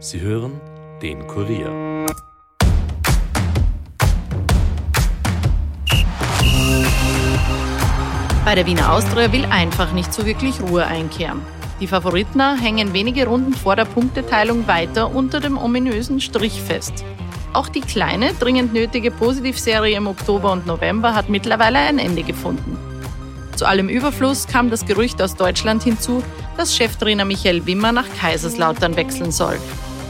[0.00, 0.60] Sie hören
[1.02, 2.06] den Kurier.
[8.44, 11.40] Bei der Wiener Austria will einfach nicht so wirklich Ruhe einkehren.
[11.80, 17.04] Die Favoritner hängen wenige Runden vor der Punkteteilung weiter unter dem ominösen Strich fest.
[17.52, 22.78] Auch die kleine, dringend nötige Positivserie im Oktober und November hat mittlerweile ein Ende gefunden.
[23.56, 26.22] Zu allem Überfluss kam das Gerücht aus Deutschland hinzu,
[26.56, 29.58] dass Cheftrainer Michael Wimmer nach Kaiserslautern wechseln soll,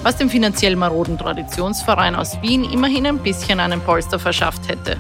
[0.03, 4.97] was dem finanziell maroden Traditionsverein aus Wien immerhin ein bisschen einen Polster verschafft hätte.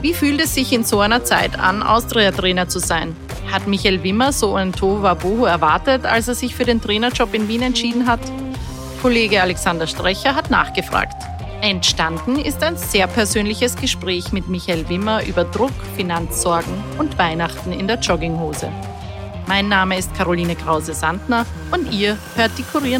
[0.00, 3.16] Wie fühlt es sich in so einer Zeit an, Austria-Trainer zu sein?
[3.50, 7.62] Hat Michael Wimmer so ein Tohuwabohu erwartet, als er sich für den Trainerjob in Wien
[7.62, 8.20] entschieden hat?
[9.00, 11.22] Kollege Alexander Strecher hat nachgefragt.
[11.60, 17.88] Entstanden ist ein sehr persönliches Gespräch mit Michael Wimmer über Druck, Finanzsorgen und Weihnachten in
[17.88, 18.70] der Jogginghose.
[19.46, 22.98] Mein Name ist Caroline Krause-Sandner und ihr hört die Kurier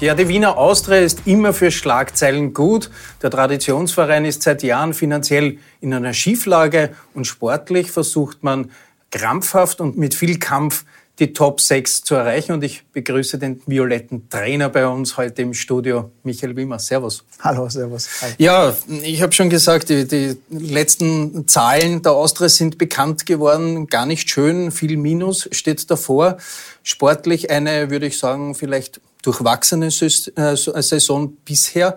[0.00, 2.90] Ja, die Wiener Austria ist immer für Schlagzeilen gut.
[3.22, 8.72] Der Traditionsverein ist seit Jahren finanziell in einer Schieflage und sportlich versucht man
[9.12, 10.84] krampfhaft und mit viel Kampf
[11.20, 12.52] die Top 6 zu erreichen.
[12.52, 16.80] Und ich begrüße den violetten Trainer bei uns heute im Studio, Michael Wimmer.
[16.80, 17.24] Servus.
[17.40, 18.08] Hallo, servus.
[18.20, 18.32] Hi.
[18.38, 23.86] Ja, ich habe schon gesagt, die, die, letzten Zahlen der Austria sind bekannt geworden.
[23.86, 26.38] Gar nicht schön, viel Minus steht davor.
[26.82, 31.96] Sportlich eine, würde ich sagen, vielleicht durchwachsene äh, Saison bisher.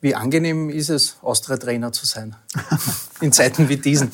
[0.00, 2.36] Wie angenehm ist es, Austria-Trainer zu sein?
[3.20, 4.10] In Zeiten wie diesen.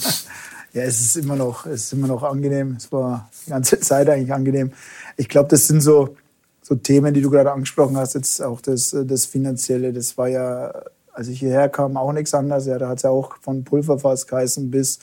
[0.72, 2.76] Ja, es ist immer noch, es ist immer noch angenehm.
[2.78, 4.72] Es war die ganze Zeit eigentlich angenehm.
[5.16, 6.16] Ich glaube, das sind so,
[6.62, 8.14] so Themen, die du gerade angesprochen hast.
[8.14, 9.92] Jetzt auch das, das Finanzielle.
[9.92, 10.72] Das war ja,
[11.12, 12.66] als ich hierher kam, auch nichts anderes.
[12.66, 14.98] Ja, da hat es ja auch von Pulverfass geheißen bis,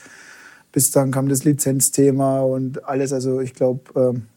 [0.72, 3.14] bis dann kam das Lizenzthema und alles.
[3.14, 4.28] Also ich glaube, ähm,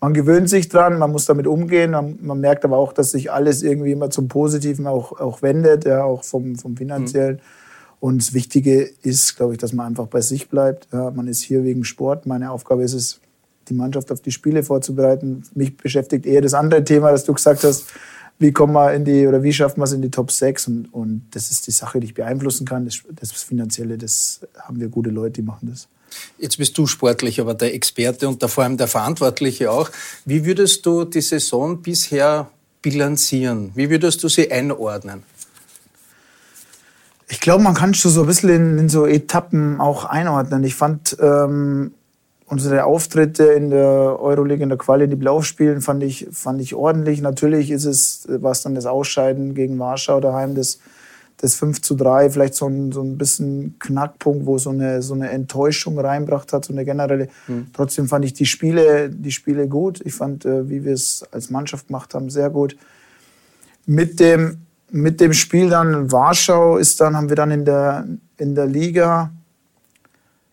[0.00, 1.90] man gewöhnt sich dran, man muss damit umgehen.
[1.90, 5.84] Man, man, merkt aber auch, dass sich alles irgendwie immer zum Positiven auch, auch wendet,
[5.84, 7.36] ja, auch vom, vom finanziellen.
[7.36, 7.40] Mhm.
[8.00, 10.88] Und das Wichtige ist, glaube ich, dass man einfach bei sich bleibt.
[10.92, 12.26] Ja, man ist hier wegen Sport.
[12.26, 13.20] Meine Aufgabe ist es,
[13.68, 15.42] die Mannschaft auf die Spiele vorzubereiten.
[15.54, 17.86] Mich beschäftigt eher das andere Thema, das du gesagt hast.
[18.38, 20.68] Wie kommen wir in die, oder wie schaffen wir es in die Top 6?
[20.68, 22.84] Und, und das ist die Sache, die ich beeinflussen kann.
[22.84, 25.88] Das, das Finanzielle, das haben wir gute Leute, die machen das.
[26.38, 29.90] Jetzt bist du sportlich, aber der Experte und vor allem der Verantwortliche auch.
[30.24, 32.50] Wie würdest du die Saison bisher
[32.82, 33.72] bilanzieren?
[33.74, 35.22] Wie würdest du sie einordnen?
[37.28, 40.64] Ich glaube, man kann schon so ein bisschen in, in, so Etappen auch einordnen.
[40.64, 41.92] Ich fand ähm,
[42.46, 47.20] unsere Auftritte in der Euroleague, in der Quali, die Laufspielen, fand ich, fand ich ordentlich.
[47.20, 50.78] Natürlich ist es, was dann das Ausscheiden gegen Warschau daheim, das,
[51.38, 55.14] das 5 zu 3, vielleicht so ein, so ein bisschen Knackpunkt, wo so eine, so
[55.14, 57.28] eine Enttäuschung reinbracht hat, so eine generelle.
[57.46, 57.68] Mhm.
[57.72, 60.00] Trotzdem fand ich die Spiele, die Spiele gut.
[60.04, 62.76] Ich fand, äh, wie wir es als Mannschaft gemacht haben, sehr gut.
[63.86, 64.58] Mit dem
[64.90, 68.06] mit dem Spiel dann in Warschau ist dann, haben wir dann in der,
[68.38, 69.30] in der Liga,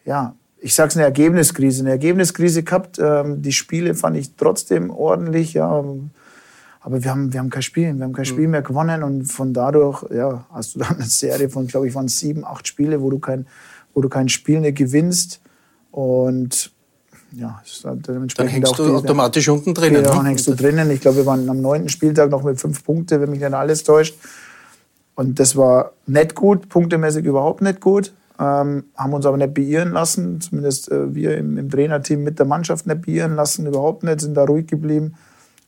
[0.04, 2.98] ja, ich sag's eine Ergebniskrise, eine Ergebniskrise gehabt.
[3.00, 5.84] Ähm, die Spiele fand ich trotzdem ordentlich, ja.
[6.86, 8.52] Aber wir haben, wir haben kein Spiel, wir haben kein Spiel mhm.
[8.52, 12.08] mehr gewonnen und von dadurch, ja, hast du dann eine Serie von, glaube ich, waren
[12.08, 13.48] sieben, acht Spiele, wo du kein,
[13.96, 15.42] wo du kein Spiel mehr gewinnst.
[15.90, 16.72] Und
[17.32, 20.04] ja, dementsprechend dann hängst du automatisch unten drinnen.
[20.04, 20.16] Ja, ne?
[20.16, 20.92] dann hängst du drinnen.
[20.92, 23.84] Ich glaube, wir waren am neunten Spieltag noch mit fünf Punkten, wenn mich nicht alles
[23.84, 24.16] täuscht.
[25.16, 28.14] Und das war nicht gut, punktemäßig überhaupt nicht gut.
[28.38, 32.46] Ähm, haben uns aber nicht beirren lassen, zumindest äh, wir im, im, Trainerteam mit der
[32.46, 35.16] Mannschaft nicht beirren lassen, überhaupt nicht, sind da ruhig geblieben.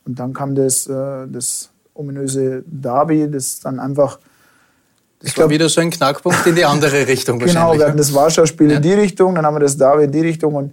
[0.08, 4.18] Und dann kam das, äh, das ominöse Derby, das dann einfach.
[5.20, 7.38] Das war wieder so ein Knackpunkt in die andere Richtung.
[7.44, 8.76] Genau, wir hatten das Warschau-Spiel ja.
[8.76, 10.72] in die Richtung, dann haben wir das Derby in die Richtung und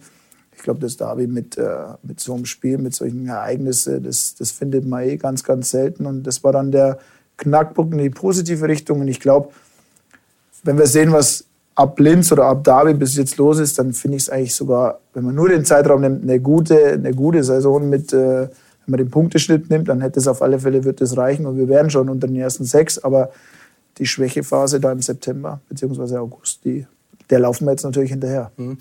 [0.66, 4.86] glaube, das Derby mit, äh, mit so einem Spiel, mit solchen Ereignissen, das, das findet
[4.86, 6.06] man eh ganz, ganz selten.
[6.06, 7.00] Und das war dann der
[7.38, 9.00] Knackpunkt in die positive Richtung.
[9.00, 9.50] Und ich glaube,
[10.64, 11.46] wenn wir sehen, was
[11.76, 15.00] ab Linz oder ab Derby bis jetzt los ist, dann finde ich es eigentlich sogar,
[15.14, 18.48] wenn man nur den Zeitraum nimmt, eine gute, eine gute Saison mit, äh,
[18.86, 21.58] wenn man den Punkteschnitt nimmt, dann hätte es auf alle Fälle, wird es reichen und
[21.58, 22.98] wir wären schon unter den ersten sechs.
[23.00, 23.32] Aber
[23.98, 26.18] die Schwächephase da im September bzw.
[26.18, 26.86] August, die
[27.30, 28.52] der laufen wir jetzt natürlich hinterher.
[28.58, 28.78] Mhm.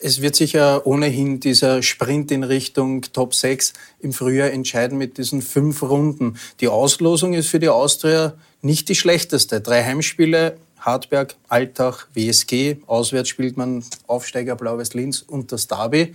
[0.00, 5.18] Es wird sich ja ohnehin dieser Sprint in Richtung Top 6 im Frühjahr entscheiden mit
[5.18, 6.36] diesen fünf Runden.
[6.60, 9.60] Die Auslosung ist für die Austria nicht die schlechteste.
[9.60, 12.76] Drei Heimspiele, Hartberg, Altach, WSG.
[12.86, 16.14] Auswärts spielt man Aufsteiger Blaues Linz und das Derby.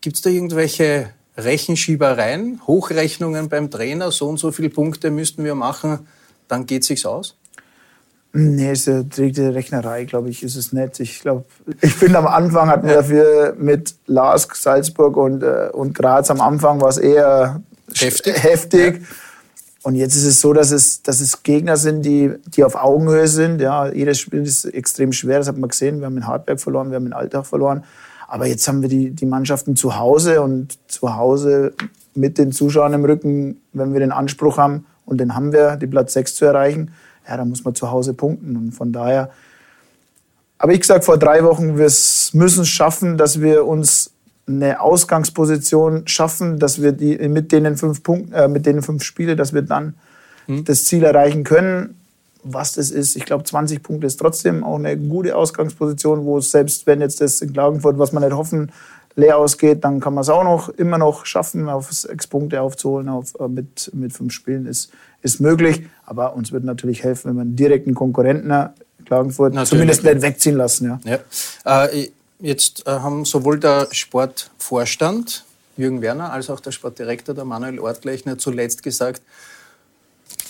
[0.00, 4.10] Gibt es da irgendwelche Rechenschiebereien, Hochrechnungen beim Trainer?
[4.10, 6.06] So und so viele Punkte müssten wir machen,
[6.48, 7.36] dann geht sich's aus?
[8.36, 10.98] Nee, ist eine direkte Rechnerei, glaube ich, ist es nicht.
[10.98, 11.44] Ich glaube,
[11.80, 16.40] ich finde am Anfang hatten wir dafür mit Lask, Salzburg und, äh, und Graz am
[16.40, 17.62] Anfang war es eher
[17.94, 18.42] heftig.
[18.42, 19.00] heftig.
[19.00, 19.06] Ja.
[19.84, 23.28] Und jetzt ist es so, dass es, dass es Gegner sind, die, die auf Augenhöhe
[23.28, 23.60] sind.
[23.60, 26.00] Ja, jedes Spiel ist extrem schwer, das hat man gesehen.
[26.00, 27.84] Wir haben in Hartberg verloren, wir haben in Alltag verloren.
[28.28, 31.74] Aber jetzt haben wir die, die Mannschaften zu Hause und zu Hause
[32.14, 35.86] mit den Zuschauern im Rücken, wenn wir den Anspruch haben, und den haben wir, die
[35.86, 36.92] Platz 6 zu erreichen,
[37.28, 38.56] ja, da muss man zu Hause punkten.
[38.56, 39.30] Und von daher,
[40.58, 44.12] aber ich gesagt vor drei Wochen, wir müssen es schaffen, dass wir uns
[44.46, 49.36] eine Ausgangsposition schaffen, dass wir die mit denen fünf Punkten, äh, mit denen fünf Spiele,
[49.36, 49.94] dass wir dann
[50.46, 50.64] mhm.
[50.64, 51.96] das Ziel erreichen können.
[52.44, 56.86] Was das ist, ich glaube, 20 Punkte ist trotzdem auch eine gute Ausgangsposition, wo selbst
[56.86, 58.70] wenn jetzt das in Klagenfurt, was man nicht hoffen,
[59.16, 63.08] leer ausgeht, dann kann man es auch noch immer noch schaffen, auf sechs Punkte aufzuholen
[63.08, 64.90] auf, äh, mit, mit fünf Spielen ist,
[65.22, 65.86] ist möglich.
[66.04, 68.68] Aber uns wird natürlich helfen, wenn man einen direkten Konkurrenten äh,
[69.04, 69.70] Klagenfurt natürlich.
[69.70, 71.00] zumindest nicht wegziehen lassen.
[71.04, 71.18] Ja.
[71.64, 71.84] ja.
[71.86, 72.08] Äh,
[72.40, 75.44] jetzt äh, haben sowohl der Sportvorstand
[75.76, 79.22] Jürgen Werner als auch der Sportdirektor, der Manuel Ortlechner, zuletzt gesagt,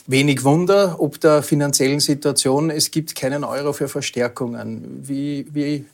[0.06, 5.02] Wenig Wunder, ob der finanziellen Situation, es gibt keinen Euro für Verstärkungen.
[5.02, 5.86] Wie, wie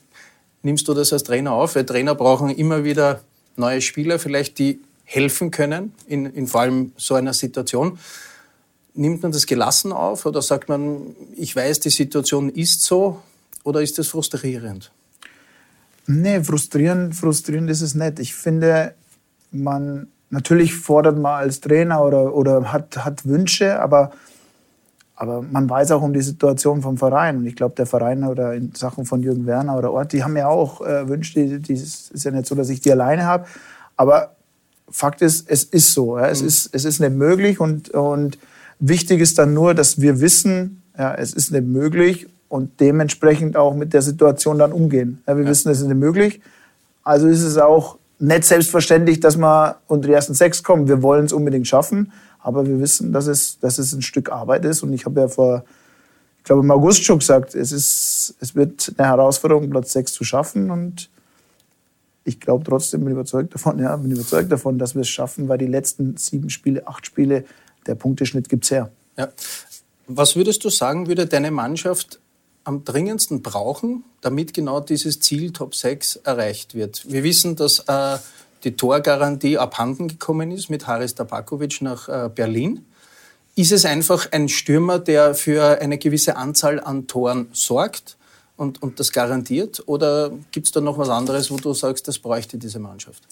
[0.63, 1.77] nimmst du das als Trainer auf?
[1.77, 3.21] Weil Trainer brauchen immer wieder
[3.57, 7.99] neue Spieler, vielleicht die helfen können, in, in vor allem so einer Situation.
[8.95, 13.23] Nimmt man das gelassen auf oder sagt man, ich weiß, die Situation ist so
[13.63, 14.91] oder ist das frustrierend?
[16.07, 18.19] Nee, frustrierend, frustrierend ist es nicht.
[18.19, 18.95] Ich finde,
[19.53, 24.13] man, natürlich fordert man als Trainer oder, oder hat, hat Wünsche, aber
[25.21, 27.37] aber man weiß auch um die Situation vom Verein.
[27.37, 30.35] Und ich glaube, der Verein oder in Sachen von Jürgen Werner oder Ort, die haben
[30.35, 31.35] ja auch äh, Wünsche.
[31.35, 33.45] Die, die ist ja nicht so, dass ich die alleine habe.
[33.99, 34.31] Aber
[34.89, 36.19] Fakt ist, es ist so.
[36.19, 36.29] Ja.
[36.29, 36.49] Es, mhm.
[36.49, 37.61] ist, es ist nicht möglich.
[37.61, 38.39] Und, und
[38.79, 43.75] wichtig ist dann nur, dass wir wissen, ja, es ist nicht möglich und dementsprechend auch
[43.75, 45.23] mit der Situation dann umgehen.
[45.27, 45.51] Ja, wir ja.
[45.51, 46.41] wissen, es ist nicht möglich.
[47.05, 50.89] Also ist es auch nicht selbstverständlich, dass wir unter die ersten sechs kommen.
[50.89, 52.13] Wir wollen es unbedingt schaffen.
[52.39, 54.83] Aber wir wissen, dass es, dass es ein Stück Arbeit ist.
[54.83, 55.65] Und ich habe ja vor,
[56.39, 60.25] ich glaube im August schon gesagt, es, ist, es wird eine Herausforderung, Platz 6 zu
[60.25, 60.71] schaffen.
[60.71, 61.11] Und
[62.25, 65.59] ich glaube trotzdem, bin überzeugt davon, ja, bin überzeugt davon, dass wir es schaffen, weil
[65.59, 67.45] die letzten sieben Spiele, acht Spiele,
[67.87, 68.91] der Punkteschnitt gibt es her.
[69.17, 69.29] Ja.
[70.07, 72.21] Was würdest du sagen, würde deine Mannschaft
[72.65, 77.11] am dringendsten brauchen, damit genau dieses Ziel Top 6 erreicht wird?
[77.11, 78.19] Wir wissen, dass äh,
[78.65, 82.85] die Torgarantie abhanden gekommen ist mit Haris Tabakovic nach äh, Berlin.
[83.57, 88.17] Ist es einfach ein Stürmer, der für eine gewisse Anzahl an Toren sorgt
[88.57, 89.83] und, und das garantiert?
[89.87, 93.23] Oder gibt es da noch was anderes, wo du sagst, das bräuchte diese Mannschaft?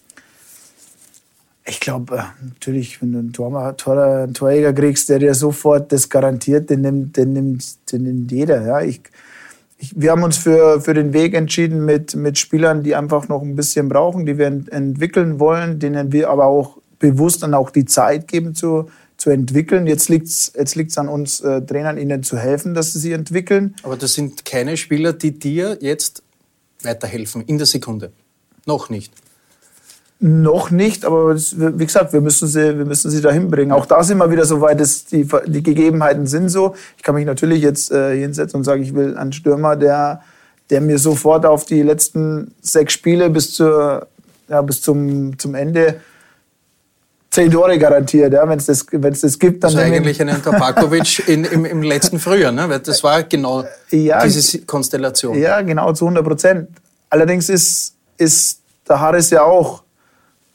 [1.68, 5.92] Ich glaube, äh, natürlich, wenn du einen, Tor, Tor, einen Torjäger kriegst, der dir sofort
[5.92, 8.62] das garantiert, den nimmt, den nimmt, den nimmt jeder.
[8.62, 8.80] Ja?
[8.80, 9.02] Ich,
[9.76, 13.42] ich, wir haben uns für, für den Weg entschieden mit, mit Spielern, die einfach noch
[13.42, 17.68] ein bisschen brauchen, die wir ent entwickeln wollen, denen wir aber auch bewusst dann auch
[17.68, 18.88] die Zeit geben zu,
[19.18, 19.86] zu entwickeln.
[19.86, 23.12] Jetzt liegt es jetzt liegt's an uns äh, Trainern, ihnen zu helfen, dass sie sie
[23.12, 23.74] entwickeln.
[23.82, 26.22] Aber das sind keine Spieler, die dir jetzt
[26.82, 28.10] weiterhelfen in der Sekunde.
[28.64, 29.12] Noch nicht.
[30.20, 33.70] Noch nicht, aber wie gesagt, wir müssen sie, wir müssen sie dahin bringen.
[33.70, 36.74] Auch da sind wir wieder so weit, dass die, die Gegebenheiten sind so.
[36.96, 40.22] Ich kann mich natürlich jetzt äh, hinsetzen und sagen, ich will einen Stürmer, der,
[40.70, 44.08] der mir sofort auf die letzten sechs Spiele bis, zur,
[44.48, 46.00] ja, bis zum, zum Ende
[47.30, 48.32] zehn Tore garantiert.
[48.32, 49.68] Ja, Wenn es das, wenn's das gibt, dann.
[49.70, 52.68] Also eigentlich einen Tabakovic in, im, im letzten Frühjahr, ne?
[52.68, 55.38] Weil das war genau ja, diese Konstellation.
[55.38, 56.68] Ja, genau, zu 100 Prozent.
[57.08, 59.82] Allerdings ist, ist der Harris ja auch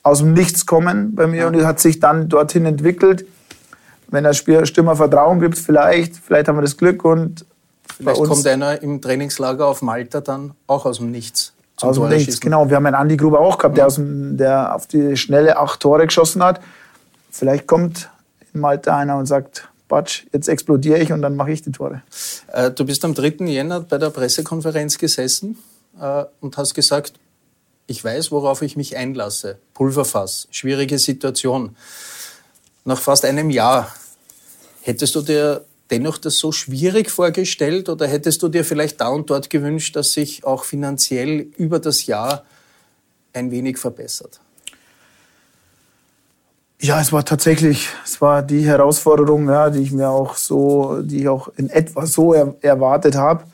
[0.03, 3.25] aus dem Nichts kommen bei mir und hat sich dann dorthin entwickelt.
[4.09, 7.45] Wenn der Stürmer Vertrauen gibt, vielleicht, vielleicht haben wir das Glück und
[7.97, 11.53] Vielleicht kommt einer im Trainingslager auf Malta dann auch aus dem Nichts.
[11.81, 12.69] Aus dem Nichts, genau.
[12.69, 15.79] Wir haben einen Andi Gruber auch gehabt, der, aus dem, der auf die schnelle acht
[15.79, 16.61] Tore geschossen hat.
[17.29, 18.09] Vielleicht kommt
[18.53, 22.01] in Malta einer und sagt, Batsch, jetzt explodiere ich und dann mache ich die Tore.
[22.51, 23.45] Äh, du bist am 3.
[23.45, 25.57] Jänner bei der Pressekonferenz gesessen
[25.99, 27.13] äh, und hast gesagt,
[27.87, 29.59] ich weiß, worauf ich mich einlasse.
[29.73, 31.75] Pulverfass, schwierige Situation.
[32.85, 33.93] Nach fast einem Jahr,
[34.81, 39.29] hättest du dir dennoch das so schwierig vorgestellt oder hättest du dir vielleicht da und
[39.29, 42.45] dort gewünscht, dass sich auch finanziell über das Jahr
[43.33, 44.39] ein wenig verbessert?
[46.79, 51.21] Ja, es war tatsächlich, es war die Herausforderung, ja, die ich mir auch so, die
[51.21, 53.45] ich auch in etwa so er, erwartet habe.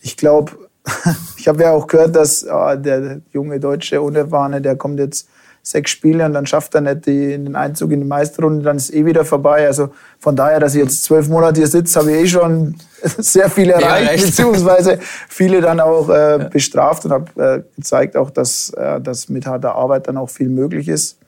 [0.00, 0.52] Ich glaube,
[1.36, 5.28] ich habe ja auch gehört, dass oh, der junge deutsche Unerfahrene, der kommt jetzt,
[5.64, 8.92] sechs Spiele und dann schafft er nicht die, den Einzug in die Meisterrunde, dann ist
[8.92, 9.66] eh wieder vorbei.
[9.66, 9.88] Also
[10.18, 13.70] von daher, dass ich jetzt zwölf Monate hier sitze, habe ich eh schon sehr viel
[13.70, 16.48] erreicht, ja, beziehungsweise viele dann auch äh, ja.
[16.48, 20.50] bestraft und habe äh, gezeigt auch, dass, äh, dass mit harter Arbeit dann auch viel
[20.50, 21.18] möglich ist.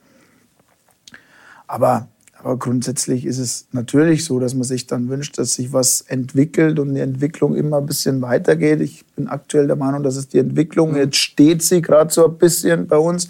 [1.65, 2.07] Aber
[2.47, 6.79] aber grundsätzlich ist es natürlich so, dass man sich dann wünscht, dass sich was entwickelt
[6.79, 8.79] und die Entwicklung immer ein bisschen weitergeht.
[8.79, 10.97] Ich bin aktuell der Meinung, dass es die Entwicklung, mhm.
[10.97, 13.27] jetzt steht sie gerade so ein bisschen bei uns.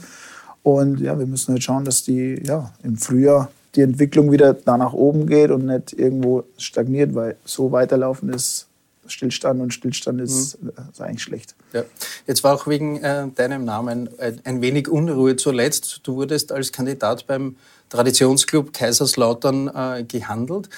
[0.61, 4.77] Und ja, wir müssen halt schauen, dass die ja, im Frühjahr die Entwicklung wieder da
[4.77, 8.66] nach oben geht und nicht irgendwo stagniert, weil so weiterlaufen ist
[9.07, 10.71] Stillstand und Stillstand ist, mhm.
[10.91, 11.55] ist eigentlich schlecht.
[11.73, 11.83] Ja.
[12.25, 16.01] Jetzt war auch wegen äh, deinem Namen ein, ein wenig Unruhe zuletzt.
[16.03, 17.55] Du wurdest als Kandidat beim
[17.89, 20.69] Traditionsclub Kaiserslautern äh, gehandelt.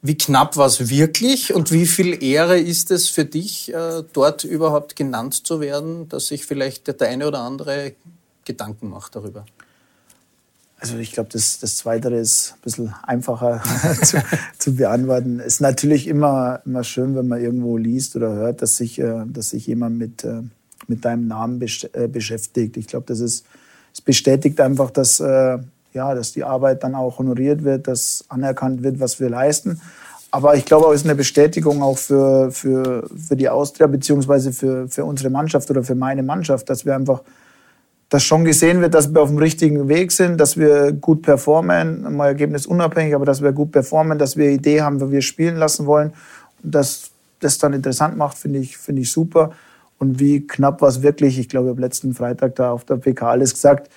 [0.00, 4.44] Wie knapp war es wirklich und wie viel Ehre ist es für dich, äh, dort
[4.44, 7.94] überhaupt genannt zu werden, dass sich vielleicht der eine oder andere
[8.44, 9.44] Gedanken macht darüber?
[10.80, 13.62] Also ich glaube, das, das Zweite ist ein bisschen einfacher
[14.02, 14.22] zu,
[14.58, 15.40] zu, beantworten.
[15.40, 19.50] Ist natürlich immer, immer schön, wenn man irgendwo liest oder hört, dass sich, äh, dass
[19.50, 20.42] sich jemand mit, äh,
[20.86, 22.76] mit deinem Namen äh, beschäftigt.
[22.76, 23.44] Ich glaube, das ist,
[23.92, 25.20] es bestätigt einfach, dass
[25.98, 29.80] ja, dass die Arbeit dann auch honoriert wird, dass anerkannt wird, was wir leisten.
[30.30, 34.86] Aber ich glaube, es ist eine Bestätigung auch für, für, für die Austria beziehungsweise für,
[34.88, 37.22] für unsere Mannschaft oder für meine Mannschaft, dass wir einfach,
[38.08, 42.16] dass schon gesehen wird, dass wir auf dem richtigen Weg sind, dass wir gut performen,
[42.16, 45.86] mal ergebnisunabhängig, aber dass wir gut performen, dass wir Idee haben, wie wir spielen lassen
[45.86, 46.12] wollen.
[46.62, 47.10] Und dass
[47.40, 49.52] das dann interessant macht, finde ich, finde ich super.
[49.98, 52.96] Und wie knapp war es wirklich, ich glaube, ich habe letzten Freitag da auf der
[52.96, 53.90] PK alles gesagt,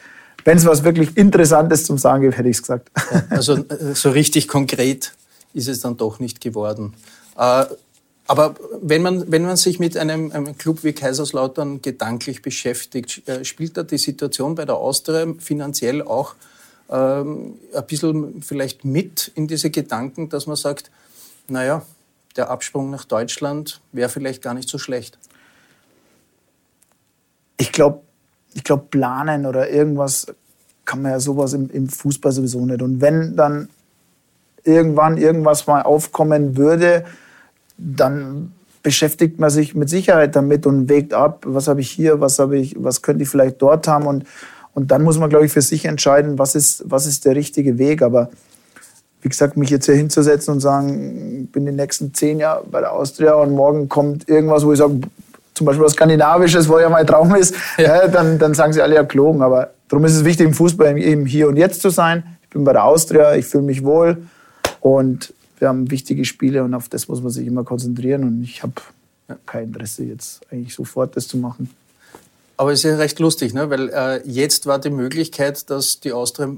[0.44, 2.92] wenn es was wirklich Interessantes zum Sagen gibt, hätte ich es gesagt.
[3.12, 5.14] Ja, also äh, so richtig konkret
[5.54, 6.94] ist es dann doch nicht geworden.
[7.38, 7.66] Äh,
[8.32, 13.44] aber wenn man, wenn man sich mit einem, einem Club wie Kaiserslautern gedanklich beschäftigt, äh,
[13.44, 16.36] spielt da die Situation bei der Austria finanziell auch
[16.90, 20.92] ähm, ein bisschen vielleicht mit in diese Gedanken, dass man sagt,
[21.50, 21.86] naja,
[22.38, 25.20] der Absprung nach Deutschland wäre vielleicht gar nicht so schlecht?
[27.58, 28.00] Ich glaube,
[28.54, 30.28] ich glaube, planen oder irgendwas
[30.86, 32.82] kann man ja sowas im, im Fußball sowieso nicht.
[32.82, 33.68] Und wenn dann
[34.64, 37.04] irgendwann irgendwas mal aufkommen würde,
[37.82, 38.52] dann
[38.84, 42.58] beschäftigt man sich mit Sicherheit damit und wägt ab, was habe ich hier, was habe
[42.58, 44.26] ich, was könnte ich vielleicht dort haben und
[44.74, 47.78] und dann muss man, glaube ich, für sich entscheiden, was ist, was ist der richtige
[47.78, 48.02] Weg.
[48.02, 48.30] Aber
[49.22, 52.80] wie gesagt, mich jetzt hier hinzusetzen und sagen, ich bin die nächsten zehn Jahre bei
[52.80, 55.02] der Austria und morgen kommt irgendwas, wo ich sage,
[55.54, 58.08] zum Beispiel was Skandinavisches, wo ja mein Traum ist, ja.
[58.08, 59.42] dann, dann sagen sie alle ja klogen.
[59.42, 62.24] Aber darum ist es wichtig, im Fußball eben hier und jetzt zu sein.
[62.44, 64.18] Ich bin bei der Austria, ich fühle mich wohl
[64.80, 68.24] und wir haben wichtige Spiele und auf das muss man sich immer konzentrieren.
[68.24, 68.74] Und ich habe
[69.46, 71.70] kein Interesse, jetzt eigentlich sofort das zu machen.
[72.58, 73.70] Aber es ist ja recht lustig, ne?
[73.70, 76.50] weil äh, jetzt war die Möglichkeit, dass die Austria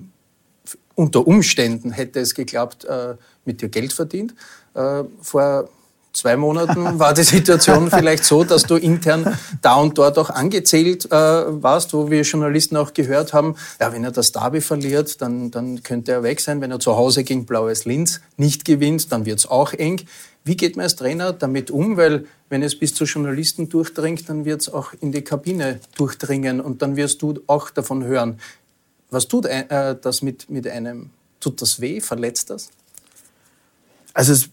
[0.95, 4.33] unter Umständen hätte es geklappt, äh, mit dir Geld verdient.
[4.73, 5.69] Äh, vor
[6.13, 11.05] zwei Monaten war die Situation vielleicht so, dass du intern da und dort auch angezählt
[11.05, 15.51] äh, warst, wo wir Journalisten auch gehört haben, ja, wenn er das Derby verliert, dann,
[15.51, 16.61] dann könnte er weg sein.
[16.61, 20.01] Wenn er zu Hause gegen Blaues Linz nicht gewinnt, dann wird es auch eng.
[20.45, 21.97] Wie geht man als Trainer damit um?
[21.97, 26.61] Weil wenn es bis zu Journalisten durchdringt, dann wird es auch in die Kabine durchdringen
[26.61, 28.39] und dann wirst du auch davon hören.
[29.09, 31.09] Was tut äh, das mit, mit einem?
[31.39, 31.99] Tut das weh?
[31.99, 32.69] Verletzt das?
[34.13, 34.49] Also es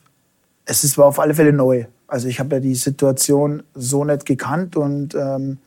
[0.70, 1.86] es ist, war auf alle Fälle neu.
[2.06, 5.58] Also ich habe ja die Situation so nicht gekannt und ähm,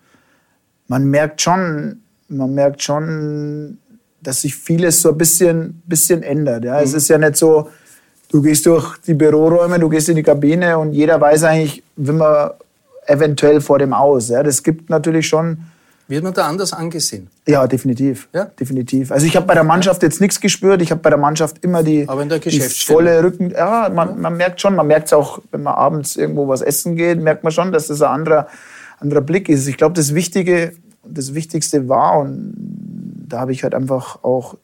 [0.88, 3.79] man merkt schon, man merkt schon,
[4.22, 6.63] dass sich vieles so ein bisschen, bisschen ändert.
[6.63, 6.77] Ja?
[6.77, 6.83] Mhm.
[6.83, 7.69] Es ist ja nicht so,
[8.31, 12.13] du gehst durch die Büroräume, du gehst in die Kabine und jeder weiß eigentlich, wie
[12.13, 12.51] man
[13.05, 14.29] eventuell vor dem aus.
[14.29, 14.41] Ja?
[14.41, 15.57] Das gibt natürlich schon
[16.07, 17.29] wird man da anders angesehen?
[17.48, 18.27] Ja, definitiv.
[18.33, 18.45] Ja?
[18.45, 19.12] definitiv.
[19.12, 20.81] Also ich habe bei der Mannschaft jetzt nichts gespürt.
[20.81, 22.05] Ich habe bei der Mannschaft immer die,
[22.45, 23.51] die volle Rücken.
[23.51, 26.95] Ja, man, man merkt schon, man merkt es auch, wenn man abends irgendwo was essen
[26.98, 28.48] geht, merkt man schon, dass das ein anderer,
[29.00, 29.65] anderer Blick ist.
[29.67, 30.74] Ich glaube, das Wichtige,
[31.05, 32.53] das Wichtigste war, und
[33.29, 34.57] da habe ich halt einfach auch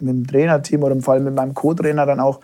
[0.00, 2.40] mit dem Trainerteam oder im Fall mit meinem Co-Trainer dann auch,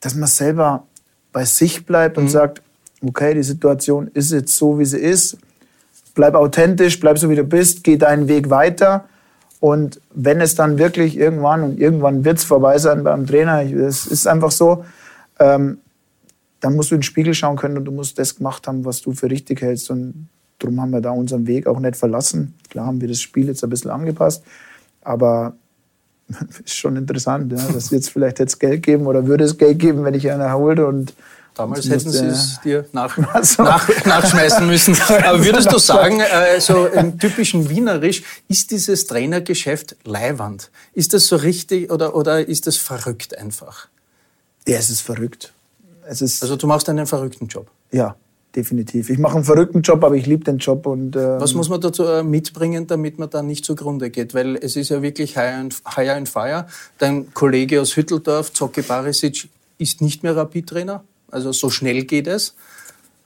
[0.00, 0.84] dass man selber
[1.32, 2.28] bei sich bleibt und mhm.
[2.28, 2.62] sagt,
[3.04, 5.36] okay, die Situation ist jetzt so, wie sie ist
[6.16, 9.04] bleib authentisch, bleib so wie du bist, geh deinen Weg weiter.
[9.60, 14.06] Und wenn es dann wirklich irgendwann, und irgendwann wird es vorbei sein beim Trainer, es
[14.06, 14.84] ist einfach so,
[15.38, 15.78] ähm,
[16.60, 19.02] dann musst du in den Spiegel schauen können und du musst das gemacht haben, was
[19.02, 19.90] du für richtig hältst.
[19.90, 22.54] Und darum haben wir da unseren Weg auch nicht verlassen.
[22.70, 24.42] Klar haben wir das Spiel jetzt ein bisschen angepasst,
[25.02, 25.54] aber
[26.64, 30.02] ist schon interessant, ja, dass jetzt vielleicht jetzt Geld geben oder würde es Geld geben,
[30.04, 31.12] wenn ich einer holte und
[31.56, 33.62] Damals hätten sie es dir nach, also.
[33.62, 34.94] nach, nachschmeißen müssen.
[35.24, 40.70] Aber würdest du sagen, äh, so im typischen Wienerisch, ist dieses Trainergeschäft leiwand?
[40.92, 43.88] Ist das so richtig oder, oder ist das verrückt einfach?
[44.68, 45.54] Ja, es ist verrückt.
[46.06, 47.70] Es ist also du machst einen verrückten Job?
[47.90, 48.16] Ja,
[48.54, 49.08] definitiv.
[49.08, 50.84] Ich mache einen verrückten Job, aber ich liebe den Job.
[50.86, 54.34] Und, ähm Was muss man dazu äh, mitbringen, damit man da nicht zugrunde geht?
[54.34, 56.66] Weil es ist ja wirklich High and, high and Fire.
[56.98, 59.48] Dein Kollege aus Hütteldorf, Zocke Barisic,
[59.78, 61.02] ist nicht mehr Rapid-Trainer.
[61.36, 62.54] Also so schnell geht es.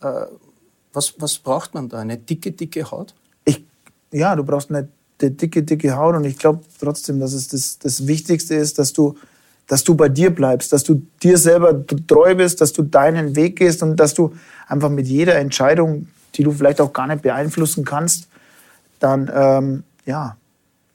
[0.03, 0.25] Äh,
[0.93, 2.01] was, was braucht man da?
[2.01, 3.15] Eine dicke, dicke Haut?
[3.45, 3.65] Ich,
[4.11, 4.89] ja, du brauchst eine
[5.23, 9.17] dicke, dicke Haut und ich glaube trotzdem, dass es das, das Wichtigste ist, dass du,
[9.69, 13.61] dass du bei dir bleibst, dass du dir selber treu bist, dass du deinen Weg
[13.61, 14.35] gehst und dass du
[14.67, 18.27] einfach mit jeder Entscheidung, die du vielleicht auch gar nicht beeinflussen kannst,
[18.99, 20.37] dann ähm, ja,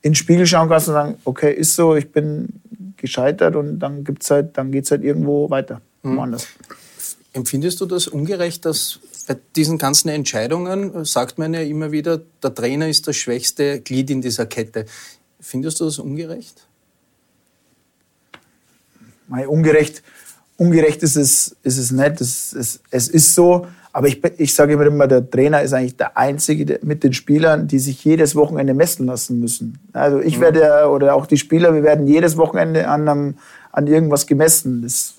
[0.01, 2.50] in den Spiegel schauen kannst und sagen, okay, ist so, ich bin
[2.98, 6.19] gescheitert und dann gibt's halt, dann geht's halt irgendwo weiter, mhm.
[7.36, 12.56] Empfindest du das ungerecht, dass bei diesen ganzen Entscheidungen sagt man ja immer wieder, der
[12.56, 14.86] Trainer ist das schwächste Glied in dieser Kette.
[15.42, 16.65] Findest du das ungerecht?
[19.27, 20.01] Nein, ungerecht,
[20.56, 22.22] ungerecht ist es, ist es nicht.
[22.22, 23.68] Es, es, es ist so.
[23.92, 27.80] Aber ich, ich sage immer, der Trainer ist eigentlich der Einzige mit den Spielern, die
[27.80, 29.77] sich jedes Wochenende messen lassen müssen.
[29.92, 30.42] Also ich mhm.
[30.42, 33.38] werde, oder auch die Spieler, wir werden jedes Wochenende an, einem,
[33.74, 34.84] an irgendwas gemessen.
[34.84, 35.15] Das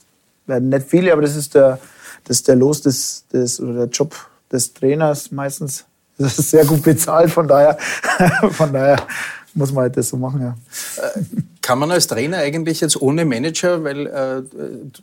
[0.46, 1.78] werden nicht viele, aber das ist der,
[2.26, 4.14] das ist der Los des, des, oder der Job
[4.52, 5.84] des Trainers meistens.
[6.18, 7.76] Das ist sehr gut bezahlt, von daher,
[8.52, 9.06] von daher
[9.52, 10.56] muss man halt das so machen, ja.
[11.02, 11.20] Äh,
[11.60, 14.42] kann man als Trainer eigentlich jetzt ohne Manager, weil äh,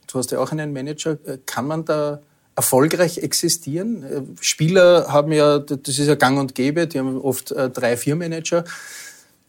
[0.08, 2.20] du hast ja auch einen Manager, äh, kann man da
[2.56, 4.03] erfolgreich existieren?
[4.03, 8.15] Äh, Spieler haben ja, das ist ja gang und gäbe, die haben oft drei, vier
[8.15, 8.63] Manager.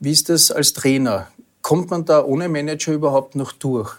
[0.01, 1.29] Wie ist das als Trainer?
[1.63, 3.97] Kommt man da ohne Manager überhaupt noch durch?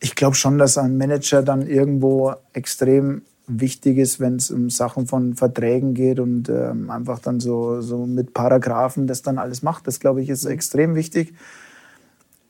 [0.00, 5.06] Ich glaube schon, dass ein Manager dann irgendwo extrem wichtig ist, wenn es um Sachen
[5.06, 9.86] von Verträgen geht und ähm, einfach dann so, so mit Paragraphen das dann alles macht.
[9.86, 11.32] Das, glaube ich, ist extrem wichtig.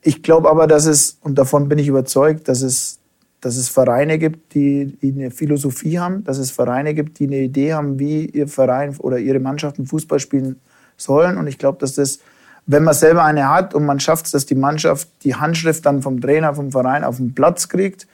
[0.01, 2.99] Ich glaube aber, dass es, und davon bin ich überzeugt, dass es,
[3.41, 7.41] dass es Vereine gibt, die, die eine Philosophie haben, dass es Vereine gibt, die eine
[7.41, 10.59] Idee haben, wie ihr Verein oder ihre Mannschaften Fußball spielen
[10.95, 11.37] sollen.
[11.37, 12.19] Und ich glaube, dass das
[12.67, 16.01] wenn man selber eine hat und man schafft es, dass die Mannschaft die Handschrift dann
[16.01, 18.07] vom Trainer, vom Verein auf den Platz kriegt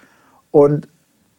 [0.51, 0.87] und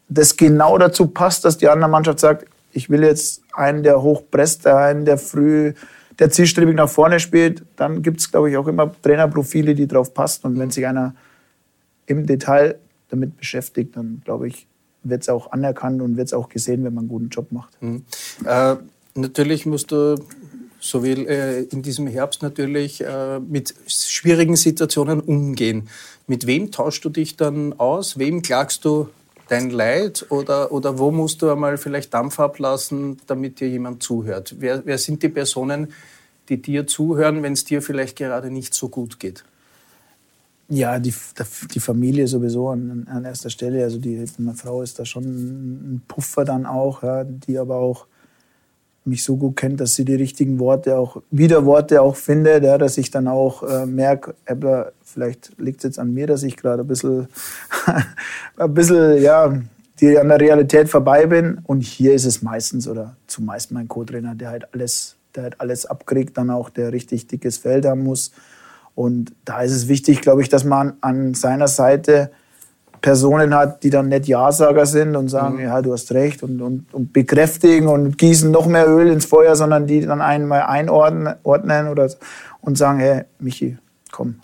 [0.09, 4.66] das genau dazu passt, dass die andere Mannschaft sagt, ich will jetzt einen, der hochpresst,
[4.66, 5.74] einen, der früh,
[6.18, 10.12] der zielstrebig nach vorne spielt, dann gibt es, glaube ich, auch immer Trainerprofile, die drauf
[10.12, 10.46] passen.
[10.48, 11.14] Und wenn sich einer
[12.07, 12.79] im Detail
[13.11, 14.66] damit beschäftigt, dann glaube ich,
[15.05, 17.81] wird es auch anerkannt und wird es auch gesehen, wenn man einen guten Job macht.
[17.81, 18.05] Mhm.
[18.44, 18.77] Äh,
[19.14, 20.16] natürlich musst du
[20.85, 25.88] so wie äh, in diesem Herbst natürlich äh, mit schwierigen Situationen umgehen.
[26.27, 28.18] Mit wem tauschst du dich dann aus?
[28.18, 29.09] Wem klagst du
[29.49, 34.57] dein Leid oder, oder wo musst du einmal vielleicht Dampf ablassen, damit dir jemand zuhört?
[34.59, 35.88] Wer, wer sind die Personen,
[36.51, 39.42] die dir zuhören, wenn es dir vielleicht gerade nicht so gut geht?
[40.68, 41.14] Ja, die,
[41.75, 43.85] die Familie sowieso an, an erster Stelle.
[43.85, 48.07] Also die, meine Frau ist da schon ein Puffer dann auch, ja, die aber auch
[49.05, 52.97] mich so gut kennt, dass sie die richtigen Worte auch, Widerworte auch findet, ja, dass
[52.97, 54.35] ich dann auch äh, merke,
[55.03, 57.29] vielleicht liegt es jetzt an mir, dass ich gerade ein bisschen,
[58.57, 59.53] ein bisschen, ja,
[60.01, 61.61] die an der Realität vorbei bin.
[61.64, 65.87] Und hier ist es meistens oder zumeist mein Co-Trainer, der halt alles, der halt alles
[65.87, 68.33] abkriegt, dann auch der richtig dickes Feld haben muss.
[68.95, 72.31] Und da ist es wichtig, glaube ich, dass man an seiner Seite
[73.05, 75.64] Personen hat, die dann nicht Ja-Sager sind und sagen, mhm.
[75.64, 79.57] ja, du hast recht und, und, und bekräftigen und gießen noch mehr Öl ins Feuer,
[79.57, 82.09] sondern die dann einmal einordnen oder,
[82.62, 83.77] und sagen, hey, Michi,
[84.11, 84.37] komm,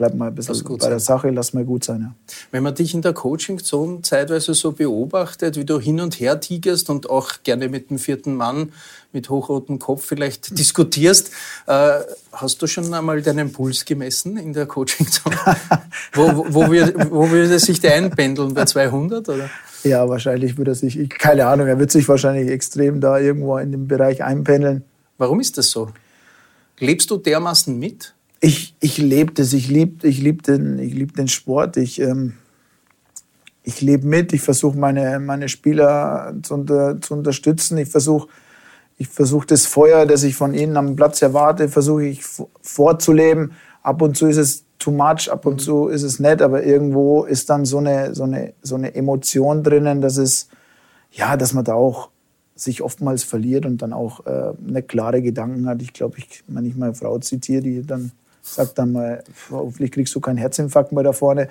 [0.00, 0.90] bleib mal ein bisschen bei sein.
[0.90, 2.00] der Sache, lass mal gut sein.
[2.00, 2.14] Ja.
[2.52, 6.88] Wenn man dich in der Coaching-Zone zeitweise so beobachtet, wie du hin und her tigerst
[6.88, 8.72] und auch gerne mit dem vierten Mann
[9.12, 11.32] mit hochrotem Kopf vielleicht diskutierst,
[11.66, 11.98] äh,
[12.32, 15.36] hast du schon einmal deinen Puls gemessen in der Coaching-Zone?
[16.14, 18.54] wo, wo, wo, wo würde sich der einpendeln?
[18.54, 19.50] Bei 200 oder?
[19.84, 23.58] Ja, wahrscheinlich würde er sich, ich, keine Ahnung, er wird sich wahrscheinlich extrem da irgendwo
[23.58, 24.82] in dem Bereich einpendeln.
[25.18, 25.90] Warum ist das so?
[26.78, 28.14] Lebst du dermaßen mit?
[28.40, 32.34] Ich, ich lebe das, ich liebe ich lieb den, ich lieb den Sport, ich, ähm,
[33.62, 38.28] ich lebe mit, ich versuche meine, meine Spieler zu, unter, zu unterstützen, ich versuche
[39.00, 42.22] ich versuch das Feuer, das ich von ihnen am Platz erwarte, versuche ich
[42.60, 43.52] vorzuleben.
[43.82, 45.58] Ab und zu ist es too much, ab und mhm.
[45.58, 49.62] zu ist es nett, aber irgendwo ist dann so eine, so eine, so eine Emotion
[49.62, 50.48] drinnen, dass es,
[51.12, 52.10] ja, dass man da auch
[52.54, 55.80] sich oftmals verliert und dann auch äh, eine klare Gedanken hat.
[55.80, 60.14] Ich glaube, ich, wenn ich meine Frau zitiere, die dann sagt dann mal, hoffentlich kriegst
[60.14, 61.48] du keinen Herzinfarkt mehr da vorne.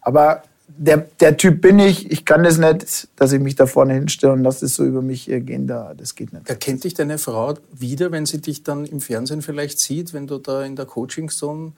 [0.00, 2.10] Aber der, der Typ bin ich.
[2.10, 5.02] Ich kann das nicht, dass ich mich da vorne hinstelle und lasse das so über
[5.02, 5.66] mich gehen.
[5.66, 6.48] Da, das geht nicht.
[6.48, 10.38] Erkennt dich deine Frau wieder, wenn sie dich dann im Fernsehen vielleicht sieht, wenn du
[10.38, 11.72] da in der Coaching-Zone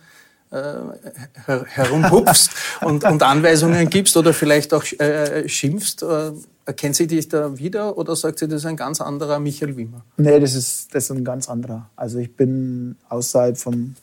[0.51, 6.03] äh, her herumhupfst und, und, Anweisungen gibst oder vielleicht auch äh, schimpfst?
[6.03, 6.33] Äh,
[6.65, 10.05] erkennt sie dich da wieder oder sagt sie, das ist ein ganz anderer Michael Wimmer?
[10.17, 11.89] Nee, das ist, das ist ein ganz anderer.
[11.97, 13.95] Also ich bin außerhalb vom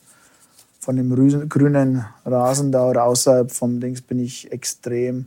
[0.85, 5.25] von dem grünen Rasen da oder außerhalb vom Dings bin ich extrem,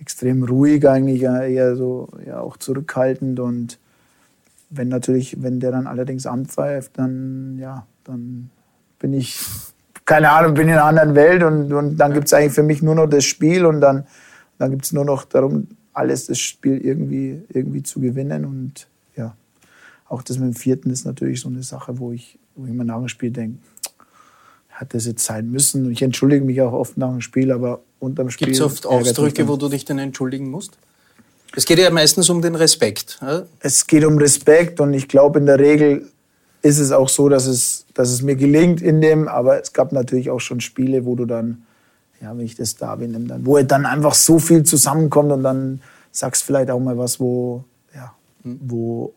[0.00, 3.78] extrem ruhig eigentlich, eher so, ja, auch zurückhaltend und
[4.70, 8.48] wenn natürlich, wenn der dann allerdings anpfeift, dann, ja, dann
[8.98, 9.38] bin ich,
[10.06, 12.80] keine Ahnung, bin in einer anderen Welt und, und dann gibt es eigentlich für mich
[12.80, 14.06] nur noch das Spiel und dann,
[14.56, 19.36] dann gibt es nur noch darum, alles das Spiel irgendwie, irgendwie zu gewinnen und ja,
[20.08, 22.86] auch das mit dem vierten ist natürlich so eine Sache, wo ich, wo ich mir
[22.86, 23.58] nach dem Spiel denke,
[24.82, 25.86] hat das jetzt sein müssen.
[25.86, 28.48] Und ich entschuldige mich auch oft nach dem Spiel, aber unterm Spiel.
[28.48, 30.72] Gibt es oft Ausdrücke, wo du dich dann entschuldigen musst?
[31.54, 33.18] Es geht ja meistens um den Respekt.
[33.22, 33.44] Ja?
[33.60, 36.08] Es geht um Respekt und ich glaube, in der Regel
[36.62, 39.92] ist es auch so, dass es, dass es mir gelingt in dem, aber es gab
[39.92, 41.62] natürlich auch schon Spiele, wo du dann,
[42.20, 45.80] ja, wenn ich das da bin, dann, wo dann einfach so viel zusammenkommt und dann
[46.10, 47.64] sagst vielleicht auch mal was, wo,
[47.94, 49.12] ja, wo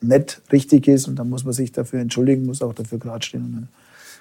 [0.00, 3.44] nicht richtig ist und dann muss man sich dafür entschuldigen, muss auch dafür gerade stehen.
[3.44, 3.68] Und dann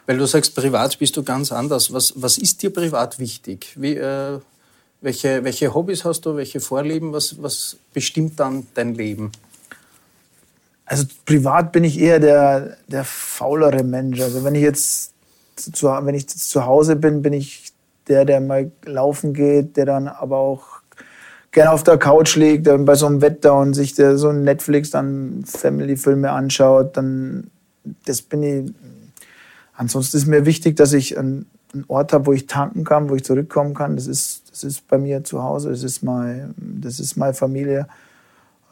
[0.07, 1.93] weil du sagst, privat bist du ganz anders.
[1.93, 3.73] Was, was ist dir privat wichtig?
[3.75, 4.39] Wie, äh,
[5.01, 7.11] welche, welche Hobbys hast du, welche Vorlieben?
[7.13, 9.31] Was, was bestimmt dann dein Leben?
[10.85, 14.21] Also privat bin ich eher der, der faulere Mensch.
[14.21, 15.11] Also wenn ich jetzt
[15.55, 17.73] zu, wenn ich zu Hause bin, bin ich
[18.07, 20.63] der, der mal laufen geht, der dann aber auch
[21.51, 25.43] gerne auf der Couch liegt, bei so einem Wetter und sich der, so Netflix dann
[25.45, 27.51] Family-Filme anschaut, dann
[28.05, 28.73] das bin ich
[29.77, 31.45] Ansonsten ist mir wichtig, dass ich einen,
[31.87, 33.95] Ort habe, wo ich tanken kann, wo ich zurückkommen kann.
[33.95, 37.87] Das ist, das ist bei mir zu Hause, das ist, mein, das ist meine Familie,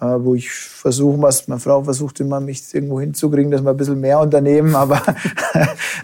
[0.02, 3.78] äh, wo ich versuche, was meine Frau versucht immer, mich irgendwo hinzukriegen, dass wir ein
[3.78, 4.76] bisschen mehr unternehmen.
[4.76, 5.02] Aber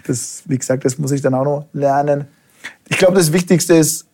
[0.06, 2.26] das, wie gesagt, das muss ich dann auch noch lernen.
[2.88, 4.06] Ich glaube, das Wichtigste ist,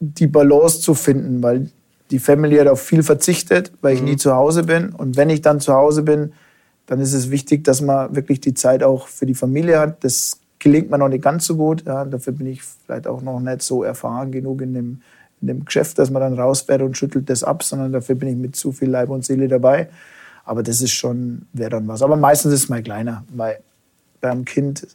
[0.00, 1.70] die Balance zu finden, weil
[2.10, 4.08] die Family hat auf viel verzichtet, weil ich mhm.
[4.08, 4.88] nie zu Hause bin.
[4.88, 6.32] Und wenn ich dann zu Hause bin,
[6.86, 10.04] dann ist es wichtig, dass man wirklich die Zeit auch für die Familie hat.
[10.04, 11.84] Das gelingt mir noch nicht ganz so gut.
[11.84, 15.02] Ja, dafür bin ich vielleicht auch noch nicht so erfahren genug in dem,
[15.40, 18.36] in dem Geschäft, dass man dann rausfährt und schüttelt das ab, sondern dafür bin ich
[18.36, 19.88] mit zu viel Leib und Seele dabei.
[20.44, 22.02] Aber das ist schon, wäre dann was.
[22.02, 23.60] Aber meistens ist es mal kleiner, weil
[24.20, 24.86] beim Kind,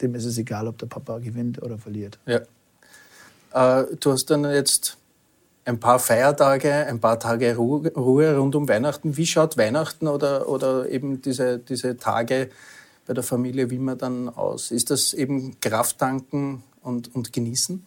[0.00, 2.18] dem ist es egal, ob der Papa gewinnt oder verliert.
[2.26, 2.40] Ja.
[3.80, 4.98] Äh, du hast dann jetzt
[5.66, 9.16] ein paar Feiertage, ein paar Tage Ruhe rund um Weihnachten.
[9.16, 12.50] Wie schaut Weihnachten oder, oder eben diese, diese Tage
[13.06, 14.70] bei der Familie Wimmer dann aus?
[14.70, 17.84] Ist das eben Kraft tanken und, und genießen?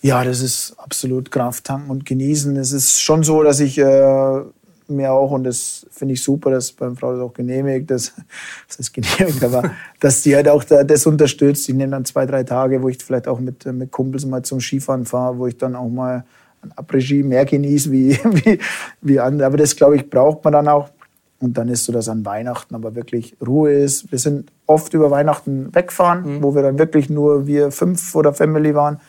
[0.00, 2.56] Ja, das ist absolut Kraft tanken und genießen.
[2.56, 4.40] Es ist schon so, dass ich äh,
[4.86, 8.12] mir auch, und das finde ich super, dass beim Frau das auch genehmigt, dass,
[8.68, 11.68] das ist genehmigt, aber dass die halt auch da, das unterstützt.
[11.68, 14.60] Ich nehme dann zwei, drei Tage, wo ich vielleicht auch mit, mit Kumpels mal zum
[14.60, 16.24] Skifahren fahre, wo ich dann auch mal
[16.62, 18.58] ein Après-Ski mehr genieße wie, wie,
[19.00, 19.46] wie andere.
[19.46, 20.90] Aber das, glaube ich, braucht man dann auch.
[21.38, 24.10] Und dann ist so, dass an Weihnachten aber wirklich Ruhe ist.
[24.12, 26.42] Wir sind oft über Weihnachten wegfahren, mhm.
[26.42, 29.00] wo wir dann wirklich nur wir fünf oder Family waren.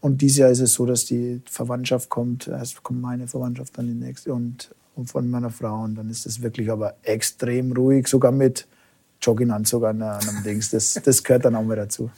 [0.00, 2.46] Und dieses Jahr ist es so, dass die Verwandtschaft kommt.
[2.46, 5.82] Erst kommt meine Verwandtschaft, dann die nächste und, und von meiner Frau.
[5.82, 8.66] Und dann ist es wirklich aber extrem ruhig, sogar mit
[9.22, 10.70] Jogginganzug an einem Dings.
[10.70, 12.10] Das, das gehört dann auch mal dazu.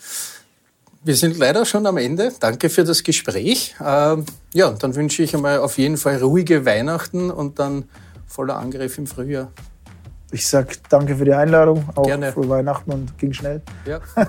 [1.04, 2.32] Wir sind leider schon am Ende.
[2.40, 3.76] Danke für das Gespräch.
[3.84, 7.84] Ähm, ja, dann wünsche ich einmal auf jeden Fall ruhige Weihnachten und dann
[8.26, 9.52] voller Angriff im Frühjahr.
[10.30, 11.88] Ich sage danke für die Einladung.
[11.94, 12.32] Auch Gerne.
[12.32, 13.62] frohe Weihnachten und ging schnell.
[13.87, 14.00] Ja.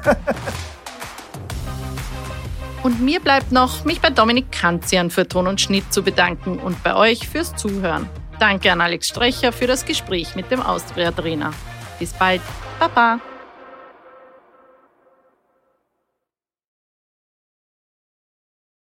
[2.84, 6.82] und mir bleibt noch, mich bei Dominik Kanzian für Ton und Schnitt zu bedanken und
[6.84, 8.08] bei euch fürs Zuhören.
[8.40, 11.52] Danke an Alex Strecher für das Gespräch mit dem Austria-Trainer.
[12.00, 12.42] Bis bald.
[12.80, 13.20] Baba.